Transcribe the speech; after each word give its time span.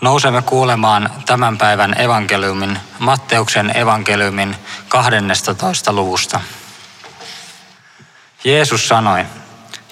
Nousemme 0.00 0.42
kuulemaan 0.42 1.10
tämän 1.26 1.58
päivän 1.58 2.00
evankeliumin, 2.00 2.78
Matteuksen 2.98 3.76
evankeliumin 3.76 4.56
12. 4.88 5.92
luvusta. 5.92 6.40
Jeesus 8.44 8.88
sanoi, 8.88 9.26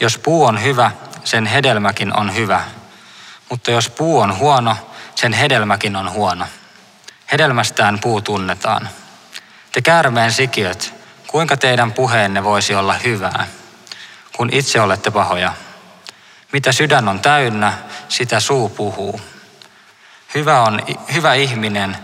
jos 0.00 0.18
puu 0.18 0.44
on 0.44 0.62
hyvä, 0.62 0.90
sen 1.24 1.46
hedelmäkin 1.46 2.16
on 2.16 2.34
hyvä, 2.34 2.64
mutta 3.50 3.70
jos 3.70 3.90
puu 3.90 4.18
on 4.18 4.38
huono, 4.38 4.76
sen 5.14 5.32
hedelmäkin 5.32 5.96
on 5.96 6.10
huono. 6.10 6.46
Hedelmästään 7.32 7.98
puu 7.98 8.20
tunnetaan. 8.20 8.88
Te 9.72 9.82
käärmeen 9.82 10.32
sikiöt, 10.32 10.94
kuinka 11.26 11.56
teidän 11.56 11.92
puheenne 11.92 12.44
voisi 12.44 12.74
olla 12.74 12.94
hyvää, 12.94 13.46
kun 14.36 14.48
itse 14.52 14.80
olette 14.80 15.10
pahoja? 15.10 15.52
Mitä 16.52 16.72
sydän 16.72 17.08
on 17.08 17.20
täynnä, 17.20 17.72
sitä 18.08 18.40
suu 18.40 18.68
puhuu. 18.68 19.20
Hyvä 20.34 20.60
on 20.60 20.82
hyvä 21.12 21.34
ihminen, 21.34 21.96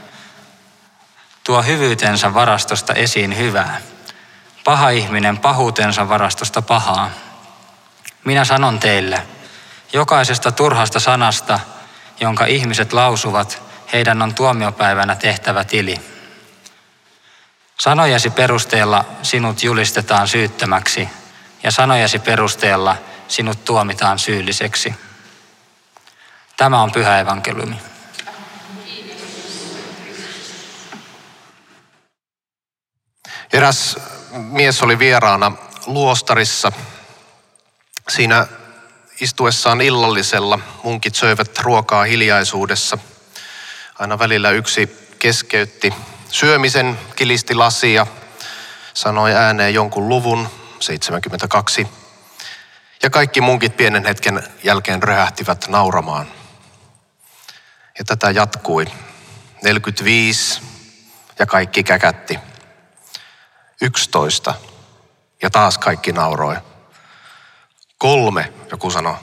tuo 1.45 1.63
hyvyytensä 1.63 2.35
varastosta 2.35 2.95
esiin 2.95 3.39
hyvää. 3.39 3.81
Paha 4.65 4.91
ihminen 4.91 5.39
pahuutensa 5.39 6.09
varastosta 6.09 6.63
pahaa. 6.63 7.11
Minä 8.25 8.45
sanon 8.45 8.81
teille, 8.81 9.23
jokaisesta 9.93 10.53
turhasta 10.53 11.01
sanasta, 11.01 11.61
jonka 12.21 12.45
ihmiset 12.45 12.93
lausuvat, 12.93 13.63
heidän 13.93 14.23
on 14.23 14.35
tuomiopäivänä 14.35 15.17
tehtävä 15.17 15.65
tili. 15.65 16.01
Sanojasi 17.81 18.31
perusteella 18.31 19.05
sinut 19.23 19.63
julistetaan 19.63 20.29
syyttömäksi 20.29 21.09
ja 21.63 21.71
sanojasi 21.71 22.19
perusteella 22.19 22.97
sinut 23.29 23.65
tuomitaan 23.65 24.19
syylliseksi. 24.19 24.95
Tämä 26.57 26.83
on 26.83 26.93
pyhä 26.93 27.21
evankeliumi. 27.21 27.94
Eräs 33.55 33.97
mies 34.33 34.83
oli 34.83 34.99
vieraana 34.99 35.53
luostarissa. 35.87 36.73
Siinä 38.09 38.47
istuessaan 39.21 39.81
illallisella 39.81 40.59
munkit 40.83 41.15
söivät 41.15 41.59
ruokaa 41.59 42.05
hiljaisuudessa. 42.05 42.99
Aina 43.99 44.19
välillä 44.19 44.51
yksi 44.51 45.09
keskeytti 45.19 45.95
syömisen, 46.31 46.99
kilisti 47.17 47.55
lasia, 47.55 48.07
sanoi 48.95 49.35
ääneen 49.35 49.75
jonkun 49.75 50.09
luvun, 50.09 50.49
72. 50.81 51.87
Ja 53.03 53.11
kaikki 53.11 53.41
munkit 53.41 53.77
pienen 53.77 54.05
hetken 54.05 54.43
jälkeen 54.65 55.03
röhähtivät 55.03 55.69
nauramaan. 55.69 56.27
Ja 57.99 58.05
tätä 58.05 58.31
jatkui. 58.31 58.87
45 59.63 60.61
ja 61.39 61.47
kaikki 61.47 61.83
käkätti. 61.83 62.39
11 63.85 64.55
ja 65.43 65.51
taas 65.51 65.79
kaikki 65.79 66.13
nauroi. 66.13 66.57
Kolme, 67.99 68.53
joku 68.71 68.91
sanoi. 68.91 69.17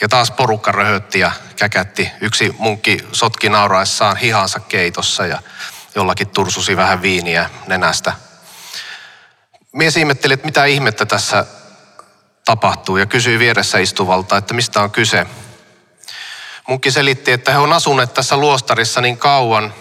Ja 0.00 0.08
taas 0.08 0.30
porukka 0.30 0.72
röhötti 0.72 1.18
ja 1.18 1.32
käkätti. 1.56 2.10
Yksi 2.20 2.54
munkki 2.58 2.98
sotki 3.12 3.48
nauraessaan 3.48 4.16
hihansa 4.16 4.60
keitossa 4.60 5.26
ja 5.26 5.42
jollakin 5.94 6.28
tursusi 6.28 6.76
vähän 6.76 7.02
viiniä 7.02 7.50
nenästä. 7.66 8.12
Mies 9.72 9.96
ihmetteli, 9.96 10.34
että 10.34 10.46
mitä 10.46 10.64
ihmettä 10.64 11.06
tässä 11.06 11.46
tapahtuu 12.44 12.96
ja 12.96 13.06
kysyi 13.06 13.38
vieressä 13.38 13.78
istuvalta, 13.78 14.36
että 14.36 14.54
mistä 14.54 14.82
on 14.82 14.90
kyse. 14.90 15.26
Munkki 16.68 16.90
selitti, 16.90 17.32
että 17.32 17.52
he 17.52 17.58
on 17.58 17.72
asuneet 17.72 18.14
tässä 18.14 18.36
luostarissa 18.36 19.00
niin 19.00 19.18
kauan, 19.18 19.74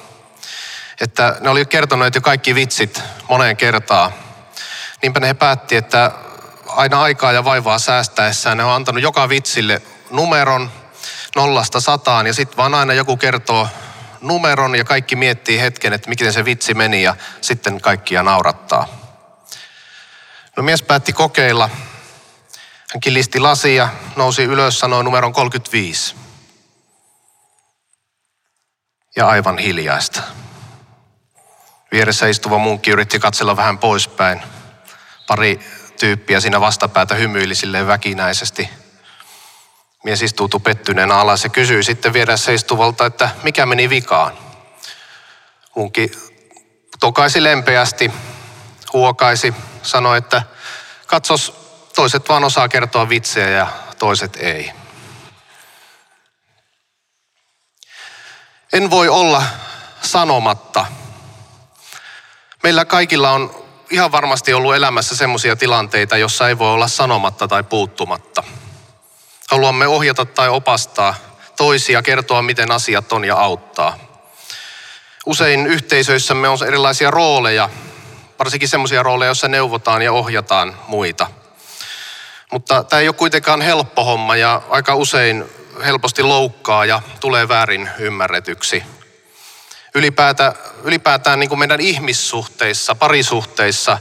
että 1.01 1.37
ne 1.39 1.49
oli 1.49 1.65
kertoneet 1.65 2.15
jo 2.15 2.21
kaikki 2.21 2.55
vitsit 2.55 3.01
moneen 3.29 3.57
kertaan. 3.57 4.20
Niinpä 5.01 5.19
ne 5.19 5.27
he 5.27 5.33
päätti, 5.33 5.75
että 5.75 6.11
aina 6.67 7.01
aikaa 7.01 7.31
ja 7.31 7.43
vaivaa 7.43 7.79
säästäessään 7.79 8.57
ne 8.57 8.63
on 8.63 8.71
antanut 8.71 9.03
joka 9.03 9.29
vitsille 9.29 9.81
numeron 10.11 10.71
nollasta 11.35 11.79
sataan 11.79 12.27
ja 12.27 12.33
sitten 12.33 12.57
vaan 12.57 12.73
aina 12.73 12.93
joku 12.93 13.17
kertoo 13.17 13.67
numeron 14.21 14.75
ja 14.75 14.83
kaikki 14.83 15.15
miettii 15.15 15.61
hetken, 15.61 15.93
että 15.93 16.09
miten 16.09 16.33
se 16.33 16.45
vitsi 16.45 16.73
meni 16.73 17.03
ja 17.03 17.15
sitten 17.41 17.81
kaikkia 17.81 18.23
naurattaa. 18.23 18.87
No 20.57 20.63
mies 20.63 20.83
päätti 20.83 21.13
kokeilla. 21.13 21.69
Hän 22.93 23.01
kilisti 23.01 23.39
lasia, 23.39 23.89
nousi 24.15 24.43
ylös, 24.43 24.79
sanoi 24.79 25.03
numeron 25.03 25.33
35. 25.33 26.15
Ja 29.15 29.27
aivan 29.27 29.57
hiljaista. 29.57 30.21
Vieressä 31.91 32.27
istuva 32.27 32.57
munkki 32.57 32.91
yritti 32.91 33.19
katsella 33.19 33.57
vähän 33.57 33.77
poispäin. 33.77 34.41
Pari 35.31 35.59
tyyppiä 35.99 36.39
siinä 36.39 36.61
vastapäätä 36.61 37.15
hymyili 37.15 37.55
silleen 37.55 37.87
väkinäisesti. 37.87 38.69
Mies 40.03 40.21
istuutui 40.21 40.59
pettyneenä 40.59 41.15
alas 41.15 41.43
ja 41.43 41.49
kysyi 41.49 41.83
sitten 41.83 42.13
vieressä 42.13 42.51
istuvalta, 42.51 43.05
että 43.05 43.29
mikä 43.43 43.65
meni 43.65 43.89
vikaan. 43.89 44.37
Munkki 45.75 46.11
tokaisi 46.99 47.43
lempeästi, 47.43 48.11
huokaisi, 48.93 49.53
sanoi, 49.83 50.17
että 50.17 50.43
katsos, 51.07 51.53
toiset 51.95 52.29
vaan 52.29 52.43
osaa 52.43 52.69
kertoa 52.69 53.09
vitsejä 53.09 53.49
ja 53.49 53.67
toiset 53.99 54.35
ei. 54.35 54.71
En 58.73 58.89
voi 58.89 59.09
olla 59.09 59.43
sanomatta. 60.01 60.85
Meillä 62.63 62.85
kaikilla 62.85 63.31
on 63.31 63.60
ihan 63.91 64.11
varmasti 64.11 64.53
ollut 64.53 64.75
elämässä 64.75 65.15
semmoisia 65.15 65.55
tilanteita, 65.55 66.17
jossa 66.17 66.47
ei 66.49 66.57
voi 66.57 66.73
olla 66.73 66.87
sanomatta 66.87 67.47
tai 67.47 67.63
puuttumatta. 67.63 68.43
Haluamme 69.49 69.87
ohjata 69.87 70.25
tai 70.25 70.49
opastaa 70.49 71.15
toisia, 71.57 72.01
kertoa 72.01 72.41
miten 72.41 72.71
asiat 72.71 73.13
on 73.13 73.25
ja 73.25 73.35
auttaa. 73.35 73.97
Usein 75.25 75.67
yhteisöissämme 75.67 76.47
on 76.47 76.57
erilaisia 76.67 77.11
rooleja, 77.11 77.69
varsinkin 78.39 78.69
semmoisia 78.69 79.03
rooleja, 79.03 79.29
joissa 79.29 79.47
neuvotaan 79.47 80.01
ja 80.01 80.11
ohjataan 80.11 80.75
muita. 80.87 81.27
Mutta 82.51 82.83
tämä 82.83 82.99
ei 82.99 83.07
ole 83.07 83.15
kuitenkaan 83.15 83.61
helppo 83.61 84.03
homma 84.03 84.35
ja 84.35 84.61
aika 84.69 84.95
usein 84.95 85.45
helposti 85.85 86.23
loukkaa 86.23 86.85
ja 86.85 87.01
tulee 87.19 87.47
väärin 87.47 87.89
ymmärretyksi 87.99 88.83
ylipäätään, 89.95 90.53
ylipäätään 90.83 91.39
niin 91.39 91.49
kuin 91.49 91.59
meidän 91.59 91.81
ihmissuhteissa, 91.81 92.95
parisuhteissa 92.95 93.99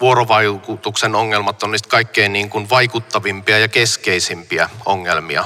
vuorovaikutuksen 0.00 1.14
ongelmat 1.14 1.62
on 1.62 1.70
niistä 1.70 1.88
kaikkein 1.88 2.32
niin 2.32 2.50
kuin 2.50 2.70
vaikuttavimpia 2.70 3.58
ja 3.58 3.68
keskeisimpiä 3.68 4.70
ongelmia. 4.84 5.44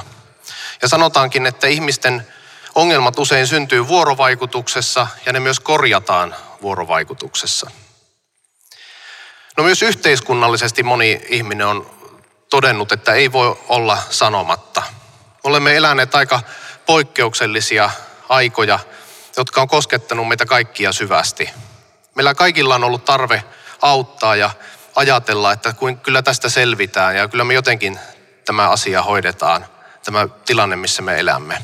Ja 0.81 0.87
sanotaankin, 0.87 1.45
että 1.45 1.67
ihmisten 1.67 2.27
ongelmat 2.75 3.19
usein 3.19 3.47
syntyy 3.47 3.87
vuorovaikutuksessa 3.87 5.07
ja 5.25 5.33
ne 5.33 5.39
myös 5.39 5.59
korjataan 5.59 6.35
vuorovaikutuksessa. 6.61 7.71
No 9.57 9.63
myös 9.63 9.81
yhteiskunnallisesti 9.81 10.83
moni 10.83 11.21
ihminen 11.29 11.67
on 11.67 11.91
todennut, 12.49 12.91
että 12.91 13.13
ei 13.13 13.31
voi 13.31 13.59
olla 13.69 13.97
sanomatta. 14.09 14.83
Olemme 15.43 15.75
eläneet 15.75 16.15
aika 16.15 16.41
poikkeuksellisia 16.85 17.89
aikoja 18.29 18.79
jotka 19.37 19.61
on 19.61 19.67
koskettanut 19.67 20.27
meitä 20.27 20.45
kaikkia 20.45 20.91
syvästi. 20.91 21.49
Meillä 22.15 22.35
kaikilla 22.35 22.75
on 22.75 22.83
ollut 22.83 23.05
tarve 23.05 23.43
auttaa 23.81 24.35
ja 24.35 24.51
ajatella, 24.95 25.51
että 25.51 25.75
kyllä 26.03 26.21
tästä 26.21 26.49
selvitään 26.49 27.15
ja 27.15 27.27
kyllä 27.27 27.43
me 27.43 27.53
jotenkin 27.53 27.99
tämä 28.45 28.69
asia 28.69 29.03
hoidetaan, 29.03 29.65
tämä 30.05 30.27
tilanne, 30.45 30.75
missä 30.75 31.01
me 31.01 31.19
elämme. 31.19 31.63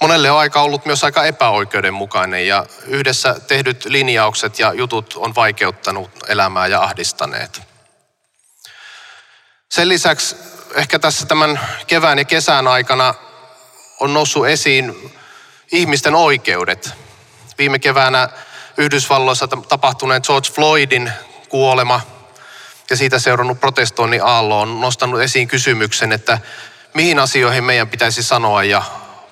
Monelle 0.00 0.30
on 0.30 0.38
aika 0.38 0.62
ollut 0.62 0.86
myös 0.86 1.04
aika 1.04 1.24
epäoikeudenmukainen 1.24 2.46
ja 2.46 2.66
yhdessä 2.86 3.40
tehdyt 3.48 3.84
linjaukset 3.84 4.58
ja 4.58 4.72
jutut 4.72 5.14
on 5.16 5.34
vaikeuttanut 5.34 6.10
elämää 6.28 6.66
ja 6.66 6.82
ahdistaneet. 6.82 7.62
Sen 9.68 9.88
lisäksi 9.88 10.36
ehkä 10.74 10.98
tässä 10.98 11.26
tämän 11.26 11.60
kevään 11.86 12.18
ja 12.18 12.24
kesän 12.24 12.68
aikana 12.68 13.14
on 14.00 14.14
noussut 14.14 14.46
esiin 14.46 15.12
ihmisten 15.72 16.14
oikeudet. 16.14 16.90
Viime 17.58 17.78
keväänä 17.78 18.28
Yhdysvalloissa 18.76 19.48
tapahtuneen 19.48 20.22
George 20.26 20.50
Floydin 20.50 21.12
kuolema 21.48 22.00
ja 22.90 22.96
siitä 22.96 23.18
seurannut 23.18 23.60
protestoinnin 23.60 24.24
aallo 24.24 24.60
on 24.60 24.80
nostanut 24.80 25.20
esiin 25.20 25.48
kysymyksen, 25.48 26.12
että 26.12 26.38
mihin 26.94 27.18
asioihin 27.18 27.64
meidän 27.64 27.88
pitäisi 27.88 28.22
sanoa 28.22 28.64
ja 28.64 28.82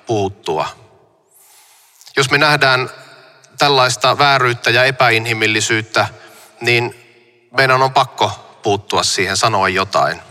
puuttua. 0.05 0.67
Jos 2.17 2.31
me 2.31 2.37
nähdään 2.37 2.89
tällaista 3.57 4.17
vääryyttä 4.17 4.69
ja 4.69 4.83
epäinhimillisyyttä, 4.83 6.07
niin 6.61 6.95
meidän 7.57 7.81
on 7.81 7.93
pakko 7.93 8.59
puuttua 8.63 9.03
siihen, 9.03 9.37
sanoa 9.37 9.69
jotain. 9.69 10.21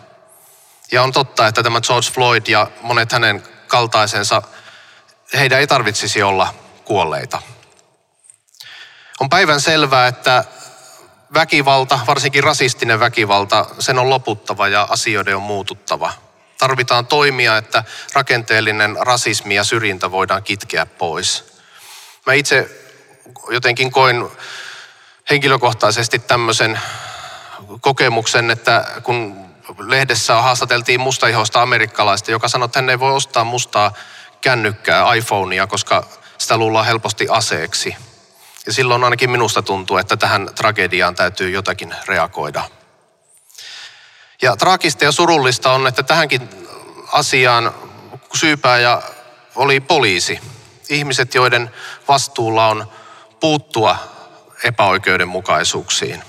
Ja 0.92 1.02
on 1.02 1.12
totta, 1.12 1.46
että 1.46 1.62
tämä 1.62 1.80
George 1.80 2.10
Floyd 2.10 2.42
ja 2.48 2.66
monet 2.80 3.12
hänen 3.12 3.42
kaltaisensa 3.66 4.42
heidän 5.34 5.60
ei 5.60 5.66
tarvitsisi 5.66 6.22
olla 6.22 6.54
kuolleita. 6.84 7.42
On 9.20 9.28
päivän 9.28 9.60
selvää, 9.60 10.06
että 10.06 10.44
väkivalta, 11.34 12.00
varsinkin 12.06 12.44
rasistinen 12.44 13.00
väkivalta, 13.00 13.66
sen 13.78 13.98
on 13.98 14.10
loputtava 14.10 14.68
ja 14.68 14.86
asioiden 14.90 15.36
on 15.36 15.42
muututtava. 15.42 16.12
Tarvitaan 16.58 17.06
toimia, 17.06 17.56
että 17.56 17.84
rakenteellinen 18.12 18.96
rasismi 19.00 19.54
ja 19.54 19.64
syrjintä 19.64 20.10
voidaan 20.10 20.42
kitkeä 20.42 20.86
pois. 20.86 21.44
Mä 22.26 22.32
itse 22.32 22.70
jotenkin 23.50 23.90
koin 23.90 24.28
henkilökohtaisesti 25.30 26.18
tämmöisen 26.18 26.80
kokemuksen, 27.80 28.50
että 28.50 28.86
kun 29.02 29.48
lehdessä 29.78 30.34
haastateltiin 30.34 31.00
mustaihoista 31.00 31.62
amerikkalaista, 31.62 32.30
joka 32.30 32.48
sanoi, 32.48 32.66
että 32.66 32.78
hän 32.78 32.90
ei 32.90 33.00
voi 33.00 33.12
ostaa 33.12 33.44
mustaa 33.44 33.92
kännykkää, 34.40 35.14
iPhonea, 35.14 35.66
koska 35.66 36.06
sitä 36.38 36.56
luullaan 36.56 36.86
helposti 36.86 37.26
aseeksi. 37.30 37.96
Ja 38.66 38.72
silloin 38.72 39.04
ainakin 39.04 39.30
minusta 39.30 39.62
tuntuu, 39.62 39.96
että 39.96 40.16
tähän 40.16 40.50
tragediaan 40.54 41.14
täytyy 41.14 41.50
jotakin 41.50 41.94
reagoida. 42.06 42.64
Ja 44.42 44.56
traagista 44.56 45.04
ja 45.04 45.12
surullista 45.12 45.72
on, 45.72 45.86
että 45.86 46.02
tähänkin 46.02 46.48
asiaan 47.12 47.74
syypääjä 48.34 49.02
oli 49.54 49.80
poliisi. 49.80 50.40
Ihmiset, 50.88 51.34
joiden 51.34 51.70
vastuulla 52.08 52.68
on 52.68 52.92
puuttua 53.40 53.96
epäoikeudenmukaisuuksiin. 54.64 56.22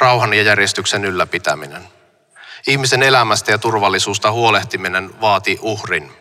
Rauhan 0.00 0.34
ja 0.34 0.42
järjestyksen 0.42 1.04
ylläpitäminen. 1.04 1.88
Ihmisen 2.66 3.02
elämästä 3.02 3.52
ja 3.52 3.58
turvallisuusta 3.58 4.32
huolehtiminen 4.32 5.20
vaati 5.20 5.58
uhrin. 5.62 6.19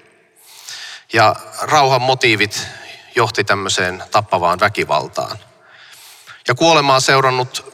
Ja 1.14 1.36
rauhan 1.62 2.02
motiivit 2.02 2.68
johti 3.16 3.44
tämmöiseen 3.44 4.04
tappavaan 4.12 4.60
väkivaltaan. 4.60 5.38
Ja 6.48 6.56
kuolemaa 6.56 7.00
seurannut 7.00 7.74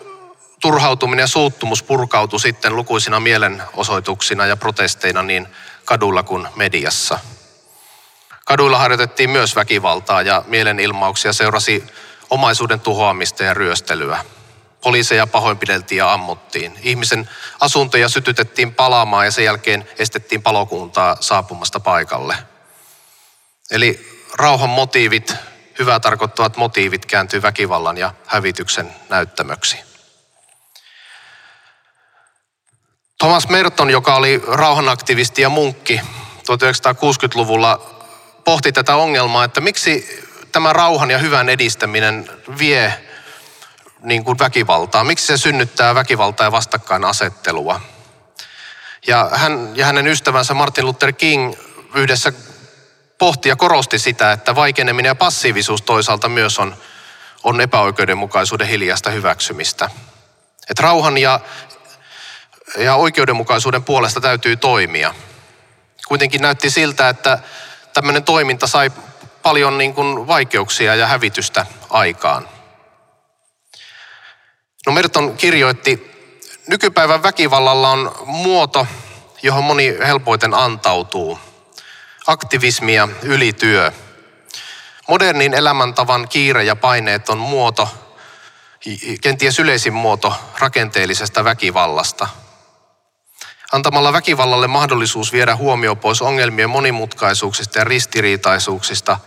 turhautuminen 0.62 1.24
ja 1.24 1.28
suuttumus 1.28 1.84
purkautui 1.84 2.40
sitten 2.40 2.76
lukuisina 2.76 3.20
mielenosoituksina 3.20 4.46
ja 4.46 4.58
protesteina 4.58 5.24
niin 5.24 5.48
kadulla 5.86 6.24
kuin 6.24 6.48
mediassa. 6.56 7.20
Kaduilla 8.46 8.78
harjoitettiin 8.78 9.30
myös 9.30 9.56
väkivaltaa 9.56 10.22
ja 10.22 10.44
mielenilmauksia 10.48 11.34
seurasi 11.34 11.84
omaisuuden 12.30 12.80
tuhoamista 12.80 13.44
ja 13.44 13.54
ryöstelyä. 13.54 14.26
Poliiseja 14.81 15.28
pahoinpideltiin 15.28 15.98
ja 15.98 16.14
ammuttiin. 16.14 16.80
Ihmisen 16.84 17.30
asuntoja 17.60 18.10
sytytettiin 18.10 18.76
palaamaan 18.76 19.26
ja 19.26 19.31
sen 19.31 19.46
jälkeen 19.46 19.90
estettiin 20.00 20.44
palokuntaa 20.44 21.18
saapumasta 21.20 21.80
paikalle. 21.80 22.55
Eli 23.72 24.22
rauhan 24.34 24.70
motiivit, 24.70 25.36
hyvää 25.80 26.00
tarkoittavat 26.00 26.58
motiivit 26.58 27.06
kääntyy 27.06 27.42
väkivallan 27.42 27.98
ja 27.98 28.14
hävityksen 28.26 28.96
näyttämöksi. 29.10 29.78
Thomas 33.18 33.50
Merton, 33.50 33.90
joka 33.90 34.16
oli 34.16 34.44
rauhanaktivisti 34.48 35.42
ja 35.42 35.50
munkki 35.50 36.02
1960-luvulla, 36.38 37.96
pohti 38.44 38.72
tätä 38.72 38.96
ongelmaa, 38.96 39.44
että 39.44 39.62
miksi 39.62 40.24
tämä 40.52 40.74
rauhan 40.74 41.12
ja 41.12 41.18
hyvän 41.18 41.50
edistäminen 41.50 42.30
vie 42.60 42.94
niin 44.02 44.24
kuin 44.24 44.40
väkivaltaa? 44.40 45.04
Miksi 45.04 45.26
se 45.26 45.38
synnyttää 45.38 45.96
väkivaltaa 45.96 46.48
ja 46.48 46.52
vastakkainasettelua? 46.52 47.82
Ja 49.08 49.30
hän 49.34 49.72
ja 49.76 49.86
hänen 49.86 50.08
ystävänsä 50.08 50.54
Martin 50.54 50.86
Luther 50.86 51.14
King 51.14 51.54
yhdessä 51.96 52.34
pohti 53.18 53.50
ja 53.50 53.56
korosti 53.56 54.00
sitä, 54.00 54.32
että 54.32 54.56
vaikeneminen 54.56 55.10
ja 55.10 55.16
passiivisuus 55.16 55.82
toisaalta 55.82 56.30
myös 56.30 56.60
on, 56.60 56.76
on 57.44 57.62
epäoikeudenmukaisuuden 57.62 58.68
hiljaista 58.68 59.10
hyväksymistä. 59.10 59.90
Että 60.70 60.84
rauhan 60.84 61.18
ja, 61.18 61.40
ja 62.78 62.96
oikeudenmukaisuuden 62.96 63.84
puolesta 63.84 64.22
täytyy 64.22 64.56
toimia. 64.56 65.16
Kuitenkin 66.08 66.42
näytti 66.42 66.70
siltä, 66.70 67.10
että 67.10 67.40
tämmöinen 67.94 68.24
toiminta 68.24 68.68
sai 68.68 68.92
paljon 69.44 69.78
niin 69.78 69.94
kuin 69.94 70.28
vaikeuksia 70.28 70.96
ja 70.96 71.08
hävitystä 71.08 71.66
aikaan. 71.90 72.50
No 74.86 74.92
Merton 74.92 75.38
kirjoitti, 75.38 76.12
nykypäivän 76.68 77.24
väkivallalla 77.24 77.90
on 77.90 78.16
muoto, 78.26 78.88
johon 79.42 79.64
moni 79.64 79.98
helpoiten 80.06 80.54
antautuu. 80.54 81.40
Aktivismi 82.27 82.95
ja 82.95 83.07
ylityö. 83.22 83.92
Modernin 85.07 85.54
elämäntavan 85.54 86.27
kiire 86.27 86.63
ja 86.63 86.75
paineet 86.75 87.30
on 87.30 87.38
muoto, 87.38 87.89
kenties 89.22 89.60
yleisin 89.60 89.94
muoto 89.94 90.33
rakenteellisesta 90.60 91.44
väkivallasta. 91.44 92.27
Antamalla 93.72 94.13
väkivallalle 94.13 94.68
mahdollisuus 94.68 95.33
viedä 95.33 95.56
huomio 95.56 95.95
pois 95.95 96.22
ongelmien 96.22 96.69
monimutkaisuuksista 96.69 97.80
ja 97.80 97.83
ristiriitaisuuksista, 97.83 99.18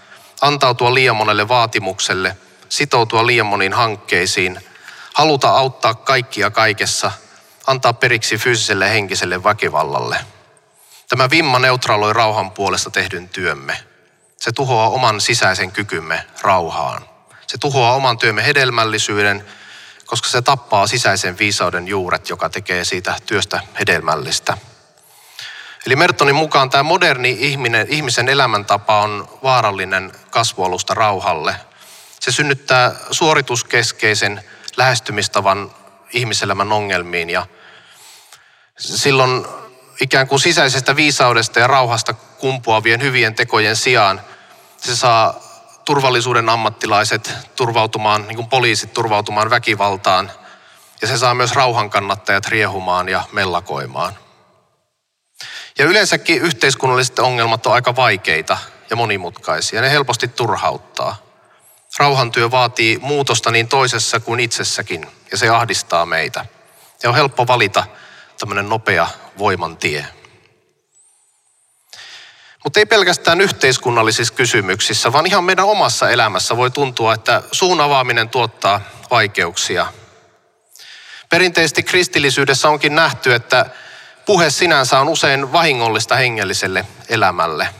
antautua 0.40 0.94
liian 0.94 1.16
monelle 1.16 1.48
vaatimukselle, 1.48 2.36
sitoutua 2.68 3.26
liian 3.26 3.46
moniin 3.46 3.72
hankkeisiin– 3.72 4.60
haluta 5.18 5.48
auttaa 5.48 5.94
kaikkia 5.94 6.50
kaikessa, 6.50 7.12
antaa 7.66 7.92
periksi 7.92 8.36
fyysiselle 8.36 8.84
ja 8.84 8.90
henkiselle 8.90 9.44
väkivallalle. 9.44 10.16
Tämä 11.08 11.30
vimma 11.30 11.58
neutraloi 11.58 12.12
rauhan 12.12 12.50
puolesta 12.50 12.90
tehdyn 12.90 13.28
työmme. 13.28 13.76
Se 14.36 14.52
tuhoaa 14.52 14.88
oman 14.88 15.20
sisäisen 15.20 15.72
kykymme 15.72 16.26
rauhaan. 16.42 17.08
Se 17.46 17.58
tuhoaa 17.58 17.94
oman 17.94 18.18
työmme 18.18 18.46
hedelmällisyyden, 18.46 19.44
koska 20.06 20.28
se 20.28 20.42
tappaa 20.42 20.86
sisäisen 20.86 21.38
viisauden 21.38 21.88
juuret, 21.88 22.28
joka 22.28 22.48
tekee 22.48 22.84
siitä 22.84 23.16
työstä 23.26 23.60
hedelmällistä. 23.80 24.58
Eli 25.86 25.96
Mertonin 25.96 26.34
mukaan 26.34 26.70
tämä 26.70 26.82
moderni 26.82 27.36
ihminen, 27.40 27.86
ihmisen 27.90 28.28
elämäntapa 28.28 29.00
on 29.02 29.28
vaarallinen 29.42 30.12
kasvualusta 30.30 30.94
rauhalle. 30.94 31.56
Se 32.20 32.32
synnyttää 32.32 32.94
suorituskeskeisen 33.10 34.44
lähestymistavan 34.76 35.70
ihmiselämän 36.12 36.72
ongelmiin 36.72 37.30
ja 37.30 37.46
silloin 38.78 39.46
ikään 40.00 40.28
kuin 40.28 40.40
sisäisestä 40.40 40.96
viisaudesta 40.96 41.60
ja 41.60 41.66
rauhasta 41.66 42.12
kumpuavien 42.12 43.02
hyvien 43.02 43.34
tekojen 43.34 43.76
sijaan 43.76 44.20
se 44.76 44.96
saa 44.96 45.40
turvallisuuden 45.84 46.48
ammattilaiset 46.48 47.34
turvautumaan, 47.56 48.28
niin 48.28 48.36
kuin 48.36 48.48
poliisit 48.48 48.92
turvautumaan 48.92 49.50
väkivaltaan 49.50 50.32
ja 51.02 51.08
se 51.08 51.18
saa 51.18 51.34
myös 51.34 51.52
rauhan 51.52 51.90
kannattajat 51.90 52.46
riehumaan 52.46 53.08
ja 53.08 53.22
mellakoimaan. 53.32 54.18
Ja 55.78 55.84
yleensäkin 55.84 56.42
yhteiskunnalliset 56.42 57.18
ongelmat 57.18 57.66
on 57.66 57.72
aika 57.72 57.96
vaikeita 57.96 58.58
ja 58.90 58.96
monimutkaisia. 58.96 59.80
Ne 59.80 59.90
helposti 59.90 60.28
turhauttaa. 60.28 61.16
Rauhantyö 61.98 62.50
vaatii 62.50 62.98
muutosta 63.02 63.50
niin 63.50 63.68
toisessa 63.68 64.20
kuin 64.20 64.40
itsessäkin 64.40 65.06
ja 65.30 65.38
se 65.38 65.48
ahdistaa 65.48 66.06
meitä. 66.06 66.46
Ja 67.02 67.08
on 67.08 67.14
helppo 67.14 67.46
valita 67.46 67.84
tämmöinen 68.38 68.68
nopea 68.68 69.08
voimantie. 69.38 70.06
Mutta 72.64 72.80
ei 72.80 72.86
pelkästään 72.86 73.40
yhteiskunnallisissa 73.40 74.34
kysymyksissä, 74.34 75.12
vaan 75.12 75.26
ihan 75.26 75.44
meidän 75.44 75.64
omassa 75.64 76.10
elämässä 76.10 76.56
voi 76.56 76.70
tuntua, 76.70 77.14
että 77.14 77.42
suun 77.52 77.80
avaaminen 77.80 78.28
tuottaa 78.28 78.80
vaikeuksia. 79.10 79.86
Perinteisesti 81.28 81.82
kristillisyydessä 81.82 82.68
onkin 82.68 82.94
nähty, 82.94 83.34
että 83.34 83.66
puhe 84.26 84.50
sinänsä 84.50 85.00
on 85.00 85.08
usein 85.08 85.52
vahingollista 85.52 86.16
hengelliselle 86.16 86.86
elämälle– 87.08 87.68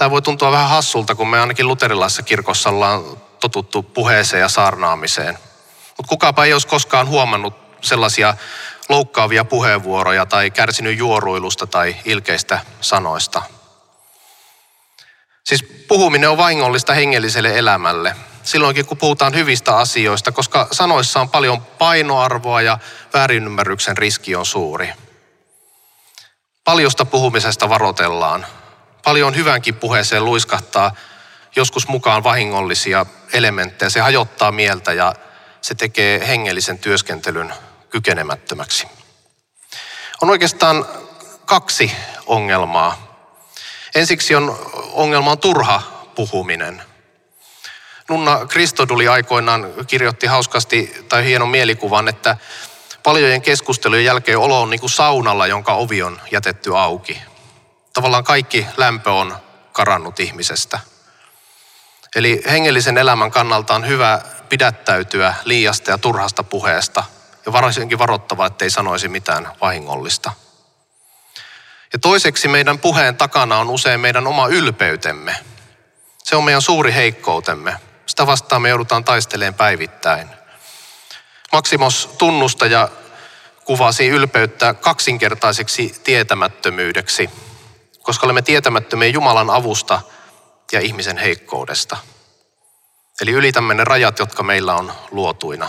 Tämä 0.00 0.10
voi 0.10 0.22
tuntua 0.22 0.52
vähän 0.52 0.68
hassulta, 0.68 1.14
kun 1.14 1.28
me 1.28 1.40
ainakin 1.40 1.68
luterilaisessa 1.68 2.22
kirkossa 2.22 2.70
ollaan 2.70 3.04
totuttu 3.40 3.82
puheeseen 3.82 4.40
ja 4.40 4.48
saarnaamiseen. 4.48 5.38
Mutta 5.96 6.08
kukapa 6.08 6.44
ei 6.44 6.52
olisi 6.52 6.66
koskaan 6.66 7.08
huomannut 7.08 7.54
sellaisia 7.80 8.34
loukkaavia 8.88 9.44
puheenvuoroja 9.44 10.26
tai 10.26 10.50
kärsinyt 10.50 10.98
juoruilusta 10.98 11.66
tai 11.66 11.96
ilkeistä 12.04 12.60
sanoista. 12.80 13.42
Siis 15.44 15.64
puhuminen 15.88 16.30
on 16.30 16.36
vahingollista 16.36 16.94
hengelliselle 16.94 17.58
elämälle. 17.58 18.16
Silloinkin 18.42 18.86
kun 18.86 18.98
puhutaan 18.98 19.34
hyvistä 19.34 19.76
asioista, 19.76 20.32
koska 20.32 20.68
sanoissa 20.72 21.20
on 21.20 21.28
paljon 21.28 21.62
painoarvoa 21.62 22.62
ja 22.62 22.78
väärinymmärryksen 23.14 23.96
riski 23.96 24.36
on 24.36 24.46
suuri. 24.46 24.92
Paljosta 26.64 27.04
puhumisesta 27.04 27.68
varotellaan. 27.68 28.46
Paljon 29.04 29.36
hyvänkin 29.36 29.74
puheeseen 29.74 30.24
luiskahtaa 30.24 30.94
joskus 31.56 31.88
mukaan 31.88 32.24
vahingollisia 32.24 33.06
elementtejä. 33.32 33.90
Se 33.90 34.00
hajottaa 34.00 34.52
mieltä 34.52 34.92
ja 34.92 35.14
se 35.60 35.74
tekee 35.74 36.28
hengellisen 36.28 36.78
työskentelyn 36.78 37.52
kykenemättömäksi. 37.90 38.86
On 40.22 40.30
oikeastaan 40.30 40.86
kaksi 41.44 41.92
ongelmaa. 42.26 43.10
Ensiksi 43.94 44.34
on 44.34 44.58
ongelma 44.92 45.30
on 45.30 45.38
turha 45.38 45.82
puhuminen. 46.14 46.82
Nunna 48.08 48.46
Kristoduli 48.46 49.08
aikoinaan 49.08 49.66
kirjoitti 49.86 50.26
hauskasti 50.26 51.04
tai 51.08 51.24
hienon 51.24 51.48
mielikuvan, 51.48 52.08
että 52.08 52.36
paljojen 53.02 53.42
keskustelujen 53.42 54.04
jälkeen 54.04 54.38
olo 54.38 54.60
on 54.62 54.70
niin 54.70 54.80
kuin 54.80 54.90
saunalla, 54.90 55.46
jonka 55.46 55.74
ovi 55.74 56.02
on 56.02 56.20
jätetty 56.30 56.76
auki. 56.76 57.22
Tavallaan 57.92 58.24
kaikki 58.24 58.66
lämpö 58.76 59.12
on 59.12 59.36
karannut 59.72 60.20
ihmisestä. 60.20 60.78
Eli 62.14 62.42
hengellisen 62.50 62.98
elämän 62.98 63.30
kannalta 63.30 63.74
on 63.74 63.88
hyvä 63.88 64.20
pidättäytyä 64.48 65.34
liiasta 65.44 65.90
ja 65.90 65.98
turhasta 65.98 66.42
puheesta 66.42 67.04
ja 67.50 67.52
varsinkin 67.52 67.98
varoittava, 67.98 68.46
ettei 68.46 68.70
sanoisi 68.70 69.08
mitään 69.08 69.48
vahingollista. 69.60 70.32
Ja 71.92 71.98
toiseksi 71.98 72.48
meidän 72.48 72.78
puheen 72.78 73.16
takana 73.16 73.58
on 73.58 73.70
usein 73.70 74.00
meidän 74.00 74.26
oma 74.26 74.46
ylpeytemme. 74.46 75.36
Se 76.18 76.36
on 76.36 76.44
meidän 76.44 76.62
suuri 76.62 76.94
heikkoutemme. 76.94 77.76
Sitä 78.06 78.26
vastaan 78.26 78.62
me 78.62 78.68
joudutaan 78.68 79.04
taisteleen 79.04 79.54
päivittäin. 79.54 80.28
Maksimos 81.52 82.10
tunnustaja 82.18 82.88
kuvasi 83.64 84.08
ylpeyttä 84.08 84.74
kaksinkertaiseksi 84.74 86.00
tietämättömyydeksi, 86.04 87.30
koska 88.02 88.26
olemme 88.26 88.42
tietämättömiä 88.42 89.08
Jumalan 89.08 89.50
avusta 89.50 90.00
ja 90.72 90.80
ihmisen 90.80 91.18
heikkoudesta. 91.18 91.96
Eli 93.20 93.30
ylitämme 93.30 93.74
ne 93.74 93.84
rajat, 93.84 94.18
jotka 94.18 94.42
meillä 94.42 94.74
on 94.74 94.92
luotuina. 95.10 95.68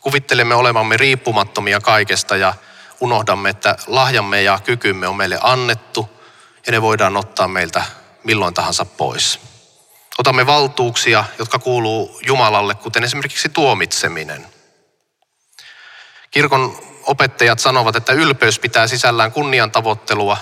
Kuvittelemme 0.00 0.54
olevamme 0.54 0.96
riippumattomia 0.96 1.80
kaikesta 1.80 2.36
ja 2.36 2.54
unohdamme, 3.00 3.50
että 3.50 3.76
lahjamme 3.86 4.42
ja 4.42 4.58
kykymme 4.64 5.08
on 5.08 5.16
meille 5.16 5.38
annettu 5.42 6.10
ja 6.66 6.72
ne 6.72 6.82
voidaan 6.82 7.16
ottaa 7.16 7.48
meiltä 7.48 7.82
milloin 8.24 8.54
tahansa 8.54 8.84
pois. 8.84 9.40
Otamme 10.18 10.46
valtuuksia, 10.46 11.24
jotka 11.38 11.58
kuuluu 11.58 12.20
Jumalalle, 12.26 12.74
kuten 12.74 13.04
esimerkiksi 13.04 13.48
tuomitseminen. 13.48 14.46
Kirkon 16.30 16.78
opettajat 17.06 17.58
sanovat, 17.58 17.96
että 17.96 18.12
ylpeys 18.12 18.58
pitää 18.58 18.86
sisällään 18.86 19.32
kunnian 19.32 19.70
tavoittelua, 19.70 20.36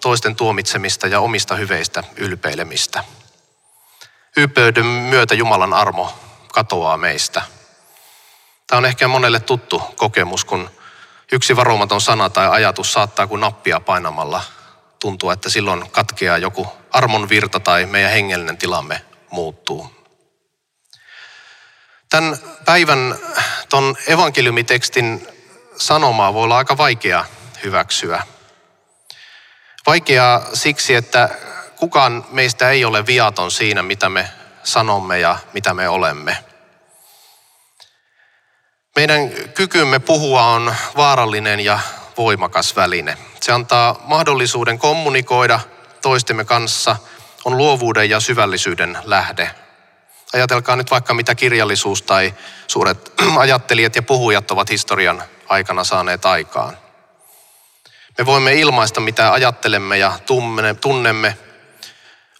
toisten 0.00 0.36
tuomitsemista 0.36 1.06
ja 1.06 1.20
omista 1.20 1.54
hyveistä 1.54 2.04
ylpeilemistä. 2.16 3.04
Ylpeyden 4.36 4.86
myötä 4.86 5.34
Jumalan 5.34 5.74
armo 5.74 6.14
katoaa 6.48 6.96
meistä. 6.96 7.42
Tämä 8.70 8.78
on 8.78 8.86
ehkä 8.86 9.08
monelle 9.08 9.40
tuttu 9.40 9.82
kokemus, 9.96 10.44
kun 10.44 10.70
yksi 11.32 11.56
varomaton 11.56 12.00
sana 12.00 12.30
tai 12.30 12.48
ajatus 12.48 12.92
saattaa 12.92 13.26
kuin 13.26 13.40
nappia 13.40 13.80
painamalla 13.80 14.42
tuntua, 15.00 15.32
että 15.32 15.48
silloin 15.50 15.90
katkeaa 15.90 16.38
joku 16.38 16.72
armon 16.90 17.28
virta 17.28 17.60
tai 17.60 17.86
meidän 17.86 18.10
hengellinen 18.10 18.56
tilamme 18.56 19.04
muuttuu. 19.30 19.90
Tämän 22.10 22.38
päivän 22.64 23.18
ton 23.68 23.96
evankeliumitekstin 24.06 25.28
sanomaa 25.76 26.34
voi 26.34 26.44
olla 26.44 26.56
aika 26.56 26.76
vaikea 26.76 27.24
hyväksyä. 27.64 28.22
Vaikeaa 29.86 30.46
siksi, 30.54 30.94
että 30.94 31.28
kukaan 31.76 32.26
meistä 32.30 32.70
ei 32.70 32.84
ole 32.84 33.06
viaton 33.06 33.50
siinä, 33.50 33.82
mitä 33.82 34.08
me 34.08 34.30
sanomme 34.62 35.18
ja 35.18 35.38
mitä 35.52 35.74
me 35.74 35.88
olemme. 35.88 36.49
Meidän 38.96 39.30
kykymme 39.54 39.98
puhua 39.98 40.46
on 40.46 40.74
vaarallinen 40.96 41.60
ja 41.60 41.78
voimakas 42.16 42.76
väline. 42.76 43.18
Se 43.40 43.52
antaa 43.52 44.00
mahdollisuuden 44.04 44.78
kommunikoida 44.78 45.60
toistemme 46.02 46.44
kanssa, 46.44 46.96
on 47.44 47.56
luovuuden 47.56 48.10
ja 48.10 48.20
syvällisyyden 48.20 48.98
lähde. 49.04 49.50
Ajatelkaa 50.32 50.76
nyt 50.76 50.90
vaikka 50.90 51.14
mitä 51.14 51.34
kirjallisuus 51.34 52.02
tai 52.02 52.34
suuret 52.66 53.12
ajattelijat 53.38 53.96
ja 53.96 54.02
puhujat 54.02 54.50
ovat 54.50 54.70
historian 54.70 55.22
aikana 55.48 55.84
saaneet 55.84 56.26
aikaan. 56.26 56.76
Me 58.18 58.26
voimme 58.26 58.54
ilmaista, 58.54 59.00
mitä 59.00 59.32
ajattelemme 59.32 59.98
ja 59.98 60.18
tunnemme. 60.80 61.36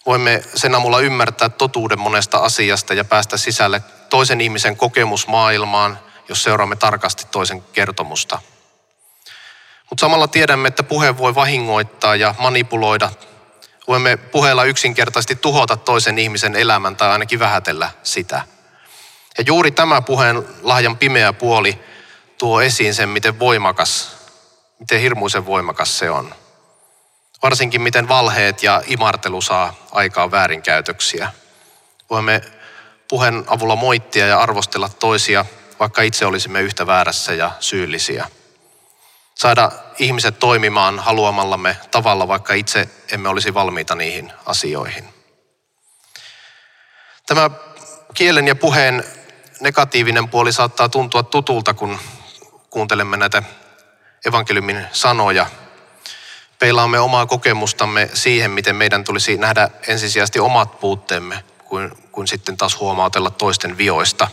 Voimme 0.05 0.43
sen 0.55 0.75
avulla 0.75 0.99
ymmärtää 0.99 1.49
totuuden 1.49 1.99
monesta 1.99 2.37
asiasta 2.37 2.93
ja 2.93 3.05
päästä 3.05 3.37
sisälle 3.37 3.83
toisen 4.09 4.41
ihmisen 4.41 4.77
kokemusmaailmaan, 4.77 5.99
jos 6.29 6.43
seuraamme 6.43 6.75
tarkasti 6.75 7.25
toisen 7.31 7.61
kertomusta. 7.73 8.39
Mutta 9.89 10.01
samalla 10.01 10.27
tiedämme, 10.27 10.67
että 10.67 10.83
puhe 10.83 11.17
voi 11.17 11.35
vahingoittaa 11.35 12.15
ja 12.15 12.35
manipuloida. 12.39 13.11
Voimme 13.87 14.17
puheella 14.17 14.63
yksinkertaisesti 14.63 15.35
tuhota 15.35 15.77
toisen 15.77 16.19
ihmisen 16.19 16.55
elämän 16.55 16.95
tai 16.95 17.09
ainakin 17.09 17.39
vähätellä 17.39 17.91
sitä. 18.03 18.43
Ja 19.37 19.43
juuri 19.47 19.71
tämä 19.71 20.01
puheen 20.01 20.47
lahjan 20.61 20.97
pimeä 20.97 21.33
puoli 21.33 21.79
tuo 22.37 22.61
esiin 22.61 22.93
sen, 22.93 23.09
miten 23.09 23.39
voimakas, 23.39 24.17
miten 24.79 25.01
hirmuisen 25.01 25.45
voimakas 25.45 25.97
se 25.97 26.09
on. 26.09 26.35
Varsinkin 27.43 27.81
miten 27.81 28.07
valheet 28.07 28.63
ja 28.63 28.81
imartelu 28.85 29.41
saa 29.41 29.73
aikaa 29.91 30.31
väärinkäytöksiä. 30.31 31.31
Voimme 32.09 32.41
puheen 33.07 33.43
avulla 33.47 33.75
moittia 33.75 34.27
ja 34.27 34.39
arvostella 34.39 34.89
toisia, 34.89 35.45
vaikka 35.81 36.01
itse 36.01 36.25
olisimme 36.25 36.61
yhtä 36.61 36.87
väärässä 36.87 37.33
ja 37.33 37.51
syyllisiä. 37.59 38.27
Saada 39.35 39.71
ihmiset 39.99 40.39
toimimaan 40.39 40.99
haluamallamme 40.99 41.77
tavalla, 41.91 42.27
vaikka 42.27 42.53
itse 42.53 42.89
emme 43.11 43.29
olisi 43.29 43.53
valmiita 43.53 43.95
niihin 43.95 44.33
asioihin. 44.45 45.13
Tämä 47.27 47.49
kielen 48.13 48.47
ja 48.47 48.55
puheen 48.55 49.03
negatiivinen 49.59 50.29
puoli 50.29 50.53
saattaa 50.53 50.89
tuntua 50.89 51.23
tutulta, 51.23 51.73
kun 51.73 51.99
kuuntelemme 52.69 53.17
näitä 53.17 53.43
evankeliumin 54.25 54.87
sanoja. 54.91 55.45
Peilaamme 56.59 56.99
omaa 56.99 57.25
kokemustamme 57.25 58.09
siihen, 58.13 58.51
miten 58.51 58.75
meidän 58.75 59.03
tulisi 59.03 59.37
nähdä 59.37 59.69
ensisijaisesti 59.87 60.39
omat 60.39 60.79
puutteemme, 60.79 61.43
kuin, 61.65 61.91
kuin 62.11 62.27
sitten 62.27 62.57
taas 62.57 62.79
huomautella 62.79 63.29
toisten 63.29 63.77
vioista. 63.77 64.27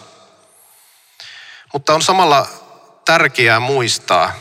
Mutta 1.72 1.94
on 1.94 2.02
samalla 2.02 2.46
tärkeää 3.04 3.60
muistaa, 3.60 4.32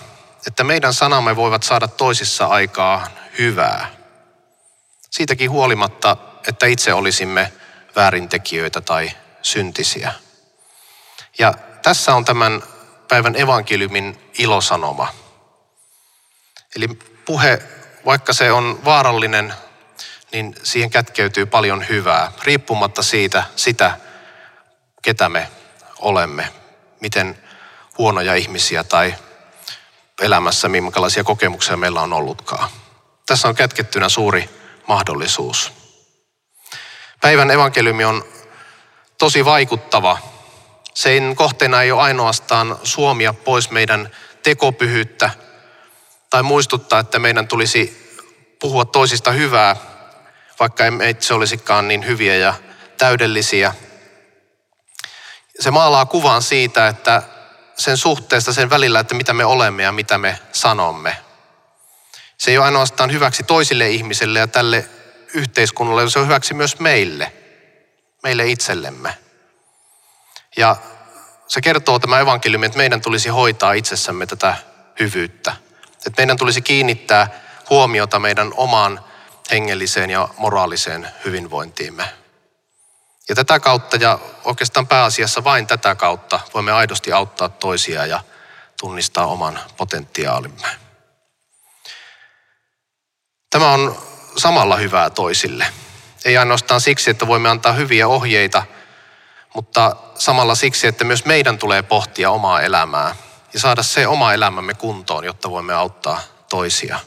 että 0.47 0.63
meidän 0.63 0.93
sanamme 0.93 1.35
voivat 1.35 1.63
saada 1.63 1.87
toisissa 1.87 2.45
aikaa 2.45 3.07
hyvää. 3.39 3.91
Siitäkin 5.11 5.51
huolimatta, 5.51 6.17
että 6.47 6.65
itse 6.65 6.93
olisimme 6.93 7.51
väärintekijöitä 7.95 8.81
tai 8.81 9.11
syntisiä. 9.41 10.13
Ja 11.39 11.53
tässä 11.81 12.15
on 12.15 12.25
tämän 12.25 12.63
päivän 13.07 13.35
evankeliumin 13.35 14.31
ilosanoma. 14.37 15.13
Eli 16.75 16.87
puhe, 17.25 17.59
vaikka 18.05 18.33
se 18.33 18.51
on 18.51 18.79
vaarallinen, 18.85 19.53
niin 20.31 20.55
siihen 20.63 20.89
kätkeytyy 20.89 21.45
paljon 21.45 21.89
hyvää, 21.89 22.31
riippumatta 22.43 23.03
siitä, 23.03 23.43
sitä, 23.55 23.97
ketä 25.01 25.29
me 25.29 25.47
olemme, 25.99 26.51
miten 26.99 27.37
huonoja 27.97 28.35
ihmisiä 28.35 28.83
tai 28.83 29.15
elämässä, 30.21 30.69
minkälaisia 30.69 31.23
kokemuksia 31.23 31.77
meillä 31.77 32.01
on 32.01 32.13
ollutkaan. 32.13 32.69
Tässä 33.25 33.47
on 33.47 33.55
kätkettynä 33.55 34.09
suuri 34.09 34.49
mahdollisuus. 34.87 35.71
Päivän 37.21 37.51
evankeliumi 37.51 38.05
on 38.05 38.23
tosi 39.17 39.45
vaikuttava 39.45 40.17
sen 40.97 41.35
kohteena 41.35 41.81
ei 41.81 41.91
ole 41.91 42.01
ainoastaan 42.01 42.79
suomia 42.83 43.33
pois 43.33 43.71
meidän 43.71 44.11
tekopyhyyttä 44.43 45.29
tai 46.29 46.43
muistuttaa, 46.43 46.99
että 46.99 47.19
meidän 47.19 47.47
tulisi 47.47 48.13
puhua 48.59 48.85
toisista 48.85 49.31
hyvää, 49.31 49.75
vaikka 50.59 50.85
emme 50.85 51.09
itse 51.09 51.33
olisikaan 51.33 51.87
niin 51.87 52.05
hyviä 52.05 52.35
ja 52.35 52.53
täydellisiä. 52.97 53.73
Se 55.59 55.71
maalaa 55.71 56.05
kuvan 56.05 56.41
siitä, 56.41 56.87
että 56.87 57.23
sen 57.77 57.97
suhteesta 57.97 58.53
sen 58.53 58.69
välillä, 58.69 58.99
että 58.99 59.15
mitä 59.15 59.33
me 59.33 59.45
olemme 59.45 59.83
ja 59.83 59.91
mitä 59.91 60.17
me 60.17 60.39
sanomme. 60.51 61.17
Se 62.37 62.51
ei 62.51 62.57
ole 62.57 62.65
ainoastaan 62.65 63.11
hyväksi 63.11 63.43
toisille 63.43 63.89
ihmisille 63.89 64.39
ja 64.39 64.47
tälle 64.47 64.89
yhteiskunnalle, 65.33 66.09
se 66.09 66.19
on 66.19 66.25
hyväksi 66.25 66.53
myös 66.53 66.79
meille, 66.79 67.33
meille 68.23 68.47
itsellemme. 68.47 69.17
Ja 70.57 70.75
se 71.47 71.61
kertoo 71.61 71.99
tämä 71.99 72.19
evankeliumi, 72.19 72.65
että 72.65 72.77
meidän 72.77 73.01
tulisi 73.01 73.29
hoitaa 73.29 73.73
itsessämme 73.73 74.25
tätä 74.25 74.55
hyvyyttä. 74.99 75.55
Että 76.05 76.21
meidän 76.21 76.37
tulisi 76.37 76.61
kiinnittää 76.61 77.29
huomiota 77.69 78.19
meidän 78.19 78.51
omaan 78.55 78.99
hengelliseen 79.51 80.09
ja 80.09 80.29
moraaliseen 80.37 81.07
hyvinvointiimme. 81.25 82.03
Ja 83.29 83.35
tätä 83.35 83.59
kautta 83.59 83.97
ja 83.97 84.19
oikeastaan 84.43 84.87
pääasiassa 84.87 85.43
vain 85.43 85.67
tätä 85.67 85.95
kautta 85.95 86.39
voimme 86.53 86.71
aidosti 86.71 87.11
auttaa 87.11 87.49
toisia 87.49 88.05
ja 88.05 88.23
tunnistaa 88.79 89.25
oman 89.25 89.59
potentiaalimme. 89.77 90.67
Tämä 93.49 93.71
on 93.71 93.97
samalla 94.37 94.75
hyvää 94.75 95.09
toisille. 95.09 95.67
Ei 96.25 96.37
ainoastaan 96.37 96.81
siksi, 96.81 97.09
että 97.09 97.27
voimme 97.27 97.49
antaa 97.49 97.73
hyviä 97.73 98.07
ohjeita, 98.07 98.63
mutta 99.53 99.95
samalla 100.15 100.55
siksi, 100.55 100.87
että 100.87 101.03
myös 101.03 101.25
meidän 101.25 101.57
tulee 101.57 101.81
pohtia 101.81 102.31
omaa 102.31 102.61
elämää 102.61 103.15
ja 103.53 103.59
saada 103.59 103.83
se 103.83 104.07
oma 104.07 104.33
elämämme 104.33 104.73
kuntoon, 104.73 105.25
jotta 105.25 105.51
voimme 105.51 105.73
auttaa 105.73 106.21
toisia. 106.49 106.99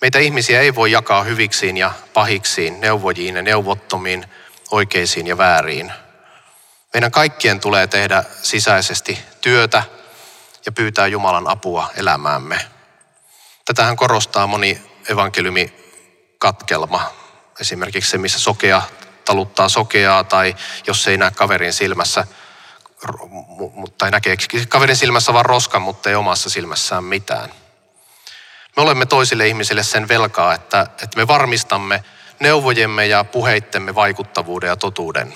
Meitä 0.00 0.18
ihmisiä 0.18 0.60
ei 0.60 0.74
voi 0.74 0.92
jakaa 0.92 1.22
hyviksiin 1.22 1.76
ja 1.76 1.92
pahiksiin, 2.14 2.80
neuvojiin 2.80 3.36
ja 3.36 3.42
neuvottomiin, 3.42 4.26
oikeisiin 4.74 5.26
ja 5.26 5.38
vääriin. 5.38 5.92
Meidän 6.94 7.10
kaikkien 7.10 7.60
tulee 7.60 7.86
tehdä 7.86 8.24
sisäisesti 8.42 9.18
työtä 9.40 9.82
ja 10.66 10.72
pyytää 10.72 11.06
Jumalan 11.06 11.48
apua 11.48 11.90
elämäämme. 11.96 12.60
Tätähän 13.64 13.96
korostaa 13.96 14.46
moni 14.46 14.82
evankeliumikatkelma. 15.08 17.12
Esimerkiksi 17.60 18.10
se, 18.10 18.18
missä 18.18 18.38
sokea 18.38 18.82
taluttaa 19.24 19.68
sokeaa 19.68 20.24
tai 20.24 20.56
jos 20.86 21.08
ei 21.08 21.18
näe 21.18 21.30
kaverin 21.30 21.72
silmässä, 21.72 22.26
tai 23.98 24.10
näkee 24.10 24.36
kaverin 24.68 24.96
silmässä 24.96 25.32
vaan 25.32 25.44
roskan, 25.44 25.82
mutta 25.82 26.10
ei 26.10 26.16
omassa 26.16 26.50
silmässään 26.50 27.04
mitään. 27.04 27.50
Me 28.76 28.82
olemme 28.82 29.06
toisille 29.06 29.48
ihmisille 29.48 29.82
sen 29.82 30.08
velkaa, 30.08 30.54
että, 30.54 30.80
että 30.80 31.16
me 31.16 31.28
varmistamme 31.28 32.04
neuvojemme 32.44 33.06
ja 33.06 33.24
puheittemme 33.24 33.94
vaikuttavuuden 33.94 34.68
ja 34.68 34.76
totuuden. 34.76 35.34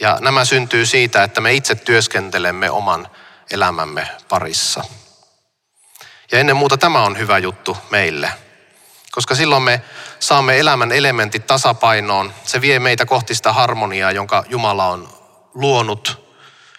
Ja 0.00 0.18
nämä 0.20 0.44
syntyy 0.44 0.86
siitä, 0.86 1.22
että 1.22 1.40
me 1.40 1.52
itse 1.52 1.74
työskentelemme 1.74 2.70
oman 2.70 3.08
elämämme 3.50 4.08
parissa. 4.28 4.84
Ja 6.32 6.38
ennen 6.38 6.56
muuta 6.56 6.76
tämä 6.76 7.02
on 7.02 7.18
hyvä 7.18 7.38
juttu 7.38 7.76
meille, 7.90 8.30
koska 9.10 9.34
silloin 9.34 9.62
me 9.62 9.82
saamme 10.20 10.58
elämän 10.58 10.92
elementit 10.92 11.46
tasapainoon. 11.46 12.32
Se 12.44 12.60
vie 12.60 12.78
meitä 12.78 13.06
kohti 13.06 13.34
sitä 13.34 13.52
harmoniaa, 13.52 14.12
jonka 14.12 14.44
Jumala 14.48 14.86
on 14.88 15.08
luonut 15.54 16.28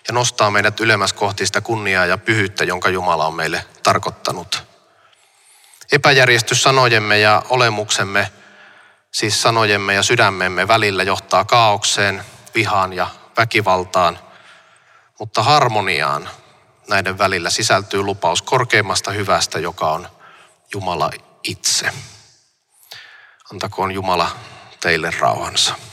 ja 0.07 0.13
nostaa 0.13 0.51
meidät 0.51 0.79
ylemmäs 0.79 1.13
kohti 1.13 1.45
sitä 1.45 1.61
kunniaa 1.61 2.05
ja 2.05 2.17
pyhyyttä, 2.17 2.63
jonka 2.63 2.89
Jumala 2.89 3.27
on 3.27 3.33
meille 3.33 3.65
tarkoittanut. 3.83 4.63
Epäjärjestys 5.91 6.63
sanojemme 6.63 7.19
ja 7.19 7.43
olemuksemme, 7.49 8.31
siis 9.11 9.41
sanojemme 9.41 9.93
ja 9.93 10.03
sydämemme 10.03 10.67
välillä 10.67 11.03
johtaa 11.03 11.45
kaaukseen, 11.45 12.23
vihaan 12.55 12.93
ja 12.93 13.07
väkivaltaan, 13.37 14.19
mutta 15.19 15.43
harmoniaan 15.43 16.29
näiden 16.89 17.17
välillä 17.17 17.49
sisältyy 17.49 18.03
lupaus 18.03 18.41
korkeimmasta 18.41 19.11
hyvästä, 19.11 19.59
joka 19.59 19.91
on 19.91 20.07
Jumala 20.73 21.11
itse. 21.43 21.91
Antakoon 23.51 23.91
Jumala 23.91 24.29
teille 24.81 25.11
rauhansa. 25.19 25.88